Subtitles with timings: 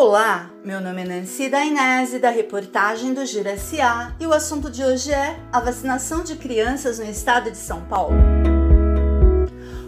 [0.00, 4.84] Olá, meu nome é Nancy Dainese, da reportagem do Giro SA, e o assunto de
[4.84, 8.14] hoje é a vacinação de crianças no estado de São Paulo.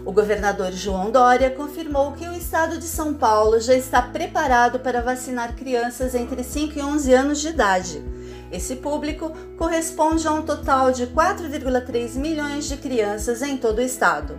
[0.03, 5.01] O governador João Dória confirmou que o estado de São Paulo já está preparado para
[5.01, 8.03] vacinar crianças entre 5 e 11 anos de idade.
[8.51, 14.37] Esse público corresponde a um total de 4,3 milhões de crianças em todo o estado.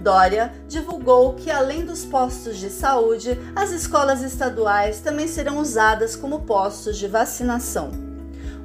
[0.00, 6.40] Dória divulgou que, além dos postos de saúde, as escolas estaduais também serão usadas como
[6.40, 7.90] postos de vacinação.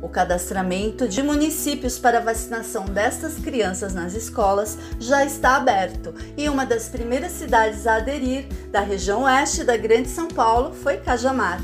[0.01, 6.65] O cadastramento de municípios para vacinação destas crianças nas escolas já está aberto e uma
[6.65, 11.59] das primeiras cidades a aderir da região oeste da Grande São Paulo foi Cajamar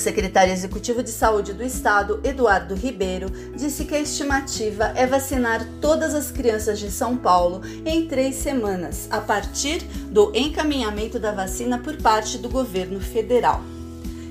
[0.00, 6.14] secretário executivo de saúde do estado, Eduardo Ribeiro, disse que a estimativa é vacinar todas
[6.14, 11.96] as crianças de São Paulo em três semanas, a partir do encaminhamento da vacina por
[11.98, 13.62] parte do governo federal.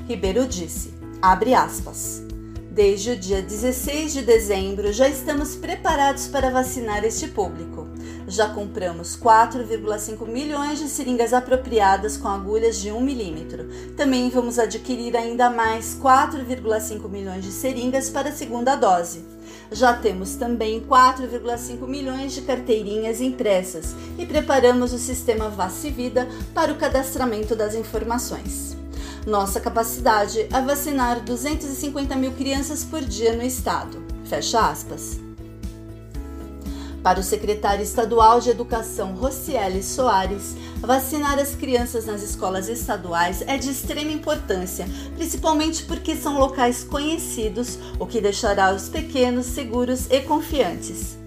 [0.07, 2.23] Ribeiro disse, abre aspas,
[2.71, 7.89] Desde o dia 16 de dezembro já estamos preparados para vacinar este público.
[8.29, 13.67] Já compramos 4,5 milhões de seringas apropriadas com agulhas de 1 milímetro.
[13.97, 19.25] Também vamos adquirir ainda mais 4,5 milhões de seringas para a segunda dose.
[19.71, 26.77] Já temos também 4,5 milhões de carteirinhas impressas e preparamos o sistema Vacivida para o
[26.77, 28.77] cadastramento das informações.
[29.25, 34.03] Nossa capacidade é vacinar 250 mil crianças por dia no estado.
[34.23, 35.28] Fecha aspas.
[37.03, 43.57] Para o secretário estadual de Educação, Rocieli Soares, vacinar as crianças nas escolas estaduais é
[43.57, 50.19] de extrema importância, principalmente porque são locais conhecidos, o que deixará os pequenos seguros e
[50.21, 51.17] confiantes.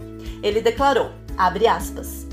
[0.42, 2.26] Ele declarou, aspas,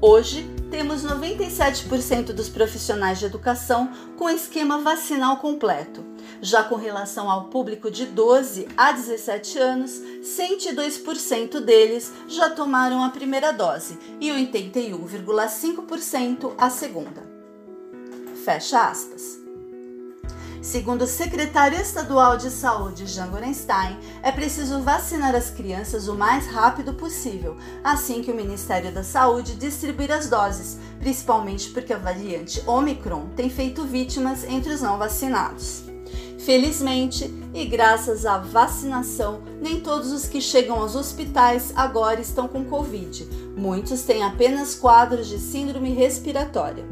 [0.00, 6.04] Hoje, temos 97% dos profissionais de educação com esquema vacinal completo.
[6.40, 13.10] Já com relação ao público de 12 a 17 anos, 102% deles já tomaram a
[13.10, 17.26] primeira dose e 81,5% a segunda.
[18.44, 19.46] Fecha aspas.
[20.66, 26.44] Segundo o secretário estadual de saúde, Jean Gorenstein, é preciso vacinar as crianças o mais
[26.48, 32.60] rápido possível, assim que o Ministério da Saúde distribuir as doses, principalmente porque a variante
[32.66, 35.84] Omicron tem feito vítimas entre os não vacinados.
[36.46, 42.64] Felizmente, e graças à vacinação, nem todos os que chegam aos hospitais agora estão com
[42.64, 43.28] Covid.
[43.56, 46.84] Muitos têm apenas quadros de síndrome respiratória.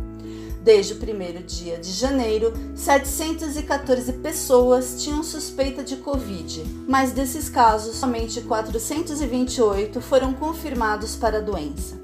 [0.60, 7.94] Desde o primeiro dia de janeiro, 714 pessoas tinham suspeita de Covid, mas desses casos,
[7.94, 11.96] somente 428 foram confirmados para a doença.